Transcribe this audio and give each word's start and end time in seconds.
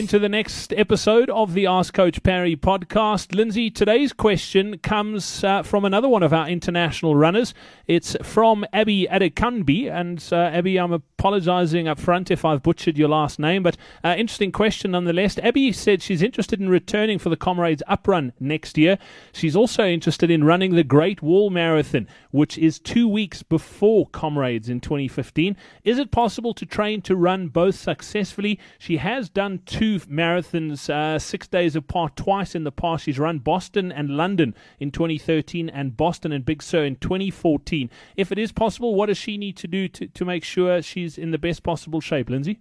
into 0.00 0.18
the 0.18 0.30
next 0.30 0.72
episode 0.78 1.28
of 1.28 1.52
the 1.52 1.66
Ask 1.66 1.92
Coach 1.92 2.22
Parry 2.22 2.56
podcast. 2.56 3.34
Lindsay, 3.34 3.70
today's 3.70 4.14
question 4.14 4.78
comes 4.78 5.44
uh, 5.44 5.62
from 5.62 5.84
another 5.84 6.08
one 6.08 6.22
of 6.22 6.32
our 6.32 6.48
international 6.48 7.14
runners. 7.14 7.52
It's 7.86 8.16
from 8.22 8.64
Abby 8.72 9.06
Adekanmbi. 9.10 9.92
And 9.92 10.26
uh, 10.32 10.36
Abby, 10.36 10.78
I'm 10.78 10.94
apologizing 10.94 11.86
up 11.86 11.98
front 11.98 12.30
if 12.30 12.46
I've 12.46 12.62
butchered 12.62 12.96
your 12.96 13.10
last 13.10 13.38
name, 13.38 13.62
but 13.62 13.76
uh, 14.02 14.14
interesting 14.16 14.52
question 14.52 14.92
nonetheless. 14.92 15.36
Abby 15.36 15.70
said 15.70 16.00
she's 16.00 16.22
interested 16.22 16.60
in 16.60 16.70
returning 16.70 17.18
for 17.18 17.28
the 17.28 17.36
Comrades 17.36 17.82
Uprun 17.86 18.32
next 18.40 18.78
year. 18.78 18.96
She's 19.32 19.54
also 19.54 19.84
interested 19.84 20.30
in 20.30 20.44
running 20.44 20.76
the 20.76 20.84
Great 20.84 21.20
Wall 21.20 21.50
Marathon, 21.50 22.08
which 22.30 22.56
is 22.56 22.78
two 22.78 23.06
weeks 23.06 23.42
before 23.42 24.06
Comrades 24.06 24.70
in 24.70 24.80
2015. 24.80 25.58
Is 25.84 25.98
it 25.98 26.10
possible 26.10 26.54
to 26.54 26.64
train 26.64 27.02
to 27.02 27.14
run 27.14 27.48
both 27.48 27.74
successfully? 27.74 28.58
She 28.78 28.96
has 28.96 29.28
done 29.28 29.60
two 29.66 29.89
two 29.98 30.06
marathons 30.06 30.88
uh, 30.88 31.18
six 31.18 31.48
days 31.48 31.74
apart 31.74 32.16
twice 32.16 32.54
in 32.54 32.64
the 32.64 32.72
past. 32.72 33.04
She's 33.04 33.18
run 33.18 33.38
Boston 33.38 33.90
and 33.90 34.10
London 34.10 34.54
in 34.78 34.90
2013 34.90 35.68
and 35.68 35.96
Boston 35.96 36.32
and 36.32 36.44
Big 36.44 36.62
Sur 36.62 36.84
in 36.84 36.96
2014. 36.96 37.90
If 38.16 38.30
it 38.30 38.38
is 38.38 38.52
possible, 38.52 38.94
what 38.94 39.06
does 39.06 39.18
she 39.18 39.36
need 39.36 39.56
to 39.58 39.66
do 39.66 39.88
to, 39.88 40.06
to 40.06 40.24
make 40.24 40.44
sure 40.44 40.80
she's 40.82 41.18
in 41.18 41.30
the 41.30 41.38
best 41.38 41.62
possible 41.62 42.00
shape, 42.00 42.30
Lindsay? 42.30 42.60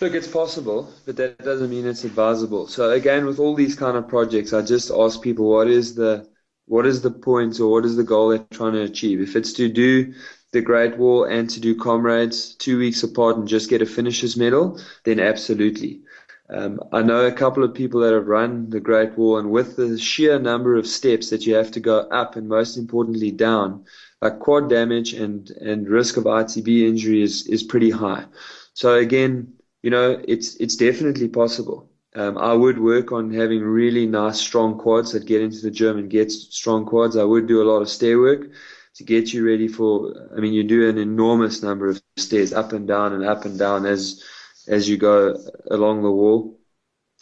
Look, 0.00 0.12
it's 0.12 0.28
possible, 0.28 0.92
but 1.06 1.16
that 1.16 1.38
doesn't 1.38 1.70
mean 1.70 1.86
it's 1.86 2.04
advisable. 2.04 2.66
So 2.66 2.90
again, 2.90 3.24
with 3.24 3.38
all 3.38 3.54
these 3.54 3.74
kind 3.74 3.96
of 3.96 4.08
projects, 4.08 4.52
I 4.52 4.62
just 4.62 4.90
ask 4.90 5.22
people 5.22 5.48
what 5.48 5.68
is 5.68 5.94
the 5.94 6.28
what 6.66 6.84
is 6.84 7.00
the 7.00 7.12
point 7.12 7.60
or 7.60 7.70
what 7.70 7.84
is 7.84 7.96
the 7.96 8.02
goal 8.02 8.30
they're 8.30 8.44
trying 8.50 8.72
to 8.72 8.82
achieve. 8.82 9.20
If 9.20 9.36
it's 9.36 9.52
to 9.54 9.68
do 9.68 10.12
the 10.56 10.62
Great 10.62 10.96
Wall 10.96 11.24
and 11.24 11.50
to 11.50 11.60
do 11.60 11.74
comrades 11.74 12.54
two 12.54 12.78
weeks 12.78 13.02
apart 13.02 13.36
and 13.36 13.46
just 13.46 13.68
get 13.68 13.82
a 13.82 13.86
finisher's 13.86 14.38
medal, 14.38 14.80
then 15.04 15.20
absolutely. 15.20 16.00
Um, 16.48 16.80
I 16.92 17.02
know 17.02 17.26
a 17.26 17.32
couple 17.32 17.62
of 17.62 17.74
people 17.74 18.00
that 18.00 18.14
have 18.14 18.26
run 18.26 18.70
the 18.70 18.80
Great 18.80 19.18
Wall, 19.18 19.36
and 19.38 19.50
with 19.50 19.76
the 19.76 19.98
sheer 19.98 20.38
number 20.38 20.74
of 20.76 20.86
steps 20.86 21.28
that 21.28 21.46
you 21.46 21.54
have 21.56 21.70
to 21.72 21.80
go 21.80 21.98
up 21.98 22.36
and 22.36 22.48
most 22.48 22.78
importantly 22.78 23.30
down, 23.30 23.84
like 24.22 24.38
quad 24.38 24.70
damage 24.70 25.12
and, 25.12 25.50
and 25.50 25.90
risk 25.90 26.16
of 26.16 26.24
ITB 26.24 26.88
injury 26.88 27.20
is, 27.20 27.46
is 27.48 27.62
pretty 27.62 27.90
high. 27.90 28.24
So 28.72 28.94
again, 28.94 29.52
you 29.82 29.90
know, 29.90 30.22
it's 30.26 30.56
it's 30.56 30.76
definitely 30.76 31.28
possible. 31.28 31.90
Um, 32.14 32.38
I 32.38 32.54
would 32.54 32.78
work 32.78 33.12
on 33.12 33.30
having 33.30 33.62
really 33.62 34.06
nice 34.06 34.40
strong 34.40 34.78
quads 34.78 35.12
that 35.12 35.26
get 35.26 35.42
into 35.42 35.60
the 35.60 35.70
gym 35.70 35.98
and 35.98 36.08
get 36.08 36.32
strong 36.32 36.86
quads. 36.86 37.16
I 37.18 37.24
would 37.24 37.46
do 37.46 37.60
a 37.60 37.68
lot 37.70 37.82
of 37.82 37.90
stair 37.90 38.18
work 38.18 38.48
to 38.96 39.04
get 39.04 39.32
you 39.32 39.46
ready 39.46 39.68
for. 39.68 40.30
I 40.36 40.40
mean, 40.40 40.52
you 40.52 40.64
do 40.64 40.88
an 40.88 40.98
enormous 40.98 41.62
number 41.62 41.88
of 41.88 42.02
stairs 42.16 42.52
up 42.52 42.72
and 42.72 42.88
down 42.88 43.12
and 43.12 43.24
up 43.24 43.44
and 43.44 43.58
down 43.58 43.86
as 43.86 44.22
as 44.68 44.88
you 44.88 44.96
go 44.96 45.36
along 45.70 46.02
the 46.02 46.10
wall. 46.10 46.58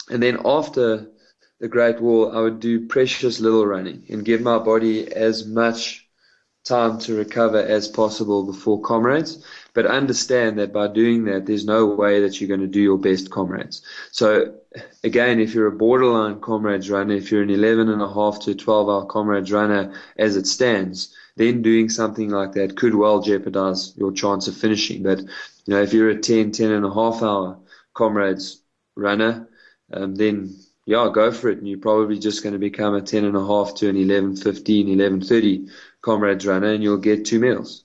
And 0.09 0.21
then 0.21 0.39
after 0.45 1.11
the 1.59 1.67
Great 1.67 2.01
Wall, 2.01 2.35
I 2.35 2.41
would 2.41 2.59
do 2.59 2.87
precious 2.87 3.39
little 3.39 3.65
running 3.65 4.03
and 4.09 4.25
give 4.25 4.41
my 4.41 4.57
body 4.57 5.11
as 5.11 5.45
much 5.45 6.07
time 6.63 6.97
to 6.97 7.15
recover 7.15 7.59
as 7.59 7.87
possible 7.87 8.43
before 8.43 8.81
comrades. 8.81 9.45
But 9.73 9.85
understand 9.85 10.57
that 10.57 10.73
by 10.73 10.87
doing 10.87 11.25
that, 11.25 11.45
there's 11.45 11.65
no 11.65 11.85
way 11.85 12.21
that 12.21 12.41
you're 12.41 12.47
going 12.47 12.61
to 12.61 12.67
do 12.67 12.81
your 12.81 12.97
best 12.97 13.29
comrades. 13.29 13.83
So 14.11 14.55
again, 15.03 15.39
if 15.39 15.53
you're 15.53 15.67
a 15.67 15.71
borderline 15.71 16.39
comrades 16.41 16.89
runner, 16.89 17.13
if 17.13 17.31
you're 17.31 17.43
an 17.43 17.51
11 17.51 17.89
and 17.89 18.01
a 18.01 18.11
half 18.11 18.39
to 18.41 18.55
12 18.55 18.89
hour 18.89 19.05
comrades 19.05 19.51
runner 19.51 19.93
as 20.17 20.35
it 20.35 20.47
stands, 20.47 21.15
then 21.37 21.61
doing 21.61 21.89
something 21.89 22.29
like 22.29 22.53
that 22.53 22.77
could 22.77 22.95
well 22.95 23.21
jeopardize 23.21 23.95
your 23.97 24.11
chance 24.11 24.47
of 24.47 24.55
finishing. 24.55 25.03
But, 25.03 25.19
you 25.19 25.27
know, 25.67 25.81
if 25.81 25.93
you're 25.93 26.09
a 26.09 26.19
10, 26.19 26.51
10 26.51 26.71
and 26.71 26.85
a 26.85 26.93
half 26.93 27.21
hour 27.21 27.59
comrades 27.93 28.61
runner, 28.95 29.47
um, 29.91 30.15
then 30.15 30.55
yeah, 30.85 31.09
go 31.13 31.31
for 31.31 31.49
it. 31.49 31.57
And 31.59 31.67
you're 31.67 31.79
probably 31.79 32.19
just 32.19 32.43
going 32.43 32.53
to 32.53 32.59
become 32.59 32.95
a 32.95 33.01
10 33.01 33.25
and 33.25 33.35
a 33.35 33.45
half 33.45 33.75
to 33.75 33.89
an 33.89 33.97
11, 33.97 34.37
15, 34.37 34.89
11, 34.89 35.21
30 35.21 35.67
comrades 36.01 36.45
runner 36.45 36.73
and 36.73 36.83
you'll 36.83 36.97
get 36.97 37.25
two 37.25 37.39
medals. 37.39 37.84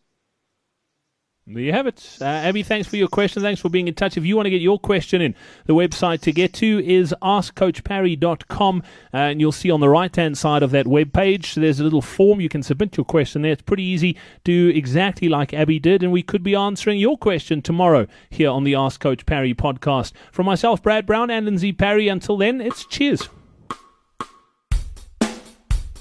There 1.52 1.62
you 1.62 1.72
have 1.72 1.88
it. 1.88 2.18
Uh, 2.20 2.26
Abby, 2.26 2.62
thanks 2.62 2.86
for 2.86 2.96
your 2.96 3.08
question. 3.08 3.42
Thanks 3.42 3.60
for 3.60 3.68
being 3.68 3.88
in 3.88 3.94
touch. 3.94 4.16
If 4.16 4.24
you 4.24 4.36
want 4.36 4.46
to 4.46 4.50
get 4.50 4.60
your 4.60 4.78
question 4.78 5.20
in, 5.20 5.34
the 5.66 5.74
website 5.74 6.20
to 6.22 6.32
get 6.32 6.52
to 6.54 6.84
is 6.84 7.12
askcoachparry.com. 7.22 8.82
Uh, 9.12 9.16
and 9.16 9.40
you'll 9.40 9.50
see 9.50 9.70
on 9.70 9.80
the 9.80 9.88
right 9.88 10.14
hand 10.14 10.38
side 10.38 10.62
of 10.62 10.70
that 10.70 10.86
web 10.86 11.12
page, 11.12 11.56
there's 11.56 11.80
a 11.80 11.84
little 11.84 12.02
form. 12.02 12.40
You 12.40 12.48
can 12.48 12.62
submit 12.62 12.96
your 12.96 13.04
question 13.04 13.42
there. 13.42 13.52
It's 13.52 13.62
pretty 13.62 13.82
easy. 13.82 14.16
Do 14.44 14.68
exactly 14.68 15.28
like 15.28 15.52
Abby 15.52 15.80
did, 15.80 16.04
and 16.04 16.12
we 16.12 16.22
could 16.22 16.44
be 16.44 16.54
answering 16.54 17.00
your 17.00 17.18
question 17.18 17.62
tomorrow 17.62 18.06
here 18.28 18.50
on 18.50 18.62
the 18.62 18.76
Ask 18.76 19.00
Coach 19.00 19.26
Parry 19.26 19.52
podcast. 19.52 20.12
From 20.30 20.46
myself, 20.46 20.82
Brad 20.82 21.04
Brown, 21.04 21.30
and 21.30 21.46
Lindsay 21.46 21.72
Parry, 21.72 22.06
until 22.06 22.36
then, 22.36 22.60
it's 22.60 22.86
cheers. 22.86 23.28